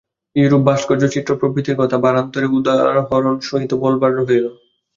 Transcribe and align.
ইউরোপী 0.35 0.65
ভাস্কর্য 0.67 1.03
চিত্র 1.13 1.31
প্রভৃতির 1.35 1.79
কথা 1.81 1.97
বারান্তরে 1.97 2.47
উদাহরণ 2.57 3.35
সহিত 3.49 3.71
বলবার 3.83 4.11
রইল। 4.19 4.45